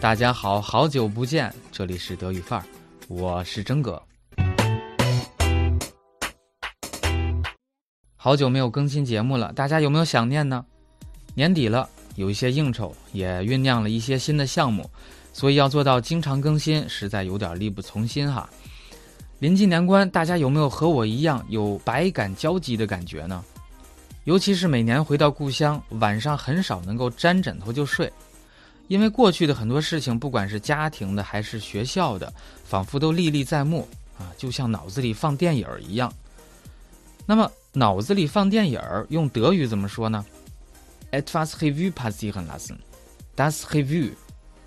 [0.00, 2.64] 大家好，好久不见，这里是德语范儿，
[3.08, 4.00] 我是真哥。
[8.14, 10.64] 好久没有更新节目了，大家有没有想念呢？
[11.34, 14.88] 年底了，有一些应酬，也酝酿了一些新的项目，
[15.32, 18.48] 所以要做到经常更新，实在有点力不从心哈。
[19.40, 23.44] 临近年关，大家有没有和我一样有百感交集的感觉呢？
[24.22, 28.12] 尤其是每年回到故乡，晚上很少能够沾枕头就睡。
[28.88, 32.32] 因为过去的很多事情，不管是家庭的还是学校的，
[32.64, 33.86] 仿佛都历历在目
[34.18, 36.12] 啊，就像脑子里放电影一样。
[37.26, 40.24] 那么脑子里放电影儿用德语怎么说呢
[41.12, 44.12] ？etwas h e v u passieren lassen，das Revue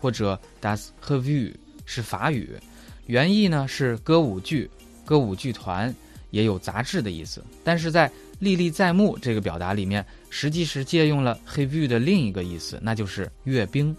[0.00, 1.54] 或者 das Revue
[1.86, 2.58] 是法语，
[3.06, 4.70] 原意呢是歌舞剧、
[5.06, 5.94] 歌舞剧团，
[6.30, 7.44] 也有杂志的意思。
[7.62, 13.94] 但是在历历在目这个表达里面，实际是借用了 “he view” 的另一个意思，那就是阅兵。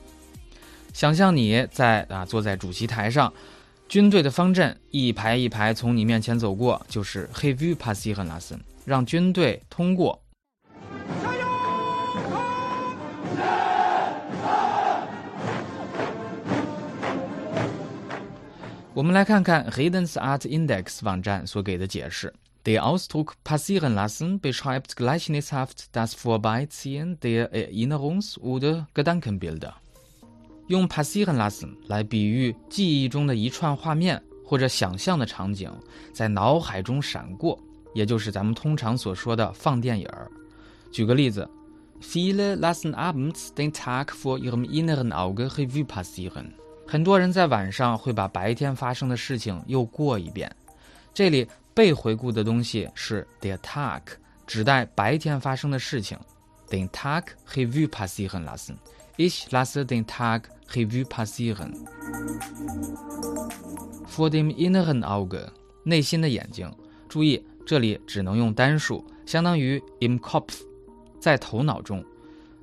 [0.94, 3.32] 想象你在啊坐在主席台上，
[3.88, 10.22] 军队的方阵一排一排从你面前走过，就是 “he view passieren lassen，让军队通过。
[18.94, 22.34] 我们来看看 hidden's art Index 网站所给的解释。
[22.66, 29.72] Der Ausdruck passieren lassen beschreibt gleichnishaft das Vorbeiziehen der Erinnerungs- oder Gedankenbilder。
[30.68, 35.72] 用 passieren lassen 来比喻记忆中的一串画面或者想象的场景
[36.14, 37.58] 在脑海中闪过，
[37.94, 40.30] 也就是咱们通常所说的放电影儿。
[40.92, 41.50] 举个例子
[42.02, 46.52] ，Viele lassen abends den Tag vor ihrem inneren Auge Revue passieren。
[46.92, 50.54] 很多人在晚上会把白天发生的事情又过一遍。
[51.14, 54.02] 这里被回顾的东西是 der Tag，
[54.46, 56.20] 指代白天发生的事情。
[56.70, 58.76] den Tag Revue passieren lassen。
[59.16, 60.42] Ich lasse den Tag
[60.74, 61.72] Revue passieren。
[64.10, 65.48] For dem inneren Auge，
[65.86, 66.70] 内心的眼睛。
[67.08, 70.60] 注意，这里只能用单数，相当于 im Kopf，
[71.22, 72.04] 在头脑中。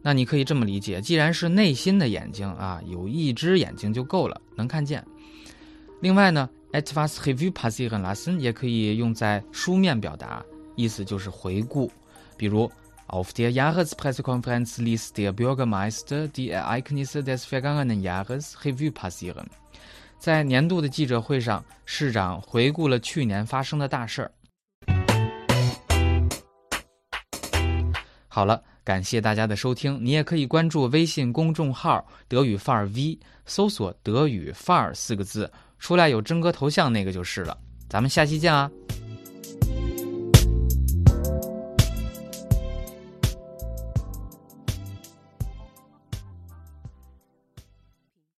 [0.08, 5.04] 那你可以这么理解：既然是内心的眼睛啊，有一只眼睛就够了，能看见。
[6.00, 10.42] 另外呢，etwas Revue passieren lassen 也可以用在书面表达，
[10.76, 11.92] 意思就是回顾，
[12.38, 12.72] 比如。
[13.08, 19.44] Auf der Jahrespressekonferenz ließ der Bürgermeister die Ereignisse des vergangenen Jahres Revue passieren。
[20.18, 24.32] 在年度的记者会上，市长回顾了去年发生的大事儿。
[28.26, 30.02] 好了，感谢大家的收听。
[30.02, 37.54] 你也可以关注微信公众号“德语范儿 V”，搜索“德语范儿”四个字，出来有真哥头像那个就是了。
[37.86, 38.70] 咱们下期见啊！